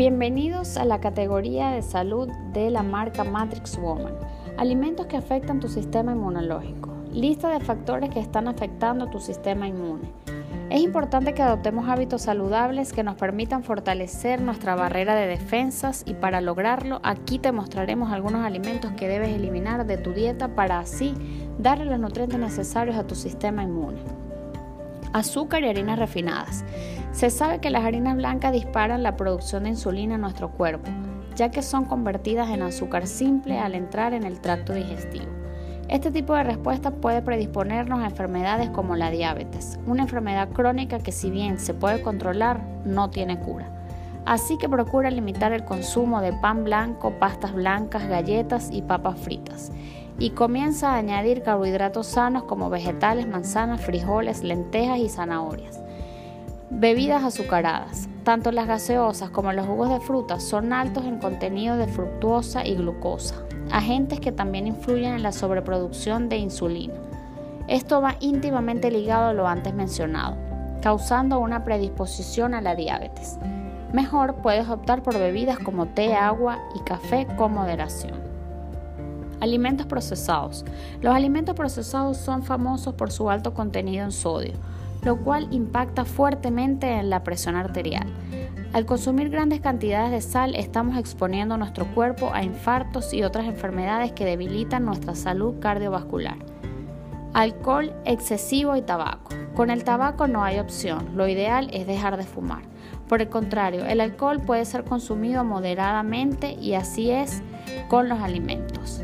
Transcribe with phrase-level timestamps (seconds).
[0.00, 4.14] Bienvenidos a la categoría de salud de la marca Matrix Woman.
[4.56, 6.88] Alimentos que afectan tu sistema inmunológico.
[7.12, 10.10] Lista de factores que están afectando tu sistema inmune.
[10.70, 16.14] Es importante que adoptemos hábitos saludables que nos permitan fortalecer nuestra barrera de defensas y
[16.14, 21.12] para lograrlo aquí te mostraremos algunos alimentos que debes eliminar de tu dieta para así
[21.58, 24.29] darle los nutrientes necesarios a tu sistema inmune.
[25.12, 26.64] Azúcar y harinas refinadas.
[27.12, 30.90] Se sabe que las harinas blancas disparan la producción de insulina en nuestro cuerpo,
[31.34, 35.26] ya que son convertidas en azúcar simple al entrar en el tracto digestivo.
[35.88, 41.10] Este tipo de respuesta puede predisponernos a enfermedades como la diabetes, una enfermedad crónica que
[41.10, 43.79] si bien se puede controlar, no tiene cura.
[44.30, 49.72] Así que procura limitar el consumo de pan blanco, pastas blancas, galletas y papas fritas.
[50.20, 55.80] Y comienza a añadir carbohidratos sanos como vegetales, manzanas, frijoles, lentejas y zanahorias.
[56.70, 58.08] Bebidas azucaradas.
[58.22, 62.76] Tanto las gaseosas como los jugos de fruta son altos en contenido de fructuosa y
[62.76, 63.34] glucosa,
[63.72, 66.94] agentes que también influyen en la sobreproducción de insulina.
[67.66, 70.36] Esto va íntimamente ligado a lo antes mencionado,
[70.82, 73.40] causando una predisposición a la diabetes.
[73.92, 78.20] Mejor puedes optar por bebidas como té, agua y café con moderación.
[79.40, 80.64] Alimentos procesados.
[81.00, 84.52] Los alimentos procesados son famosos por su alto contenido en sodio,
[85.02, 88.06] lo cual impacta fuertemente en la presión arterial.
[88.72, 94.12] Al consumir grandes cantidades de sal estamos exponiendo nuestro cuerpo a infartos y otras enfermedades
[94.12, 96.36] que debilitan nuestra salud cardiovascular.
[97.32, 99.30] Alcohol excesivo y tabaco.
[99.54, 102.62] Con el tabaco no hay opción, lo ideal es dejar de fumar.
[103.08, 107.42] Por el contrario, el alcohol puede ser consumido moderadamente y así es
[107.88, 109.02] con los alimentos.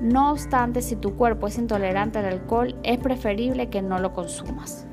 [0.00, 4.86] No obstante, si tu cuerpo es intolerante al alcohol, es preferible que no lo consumas.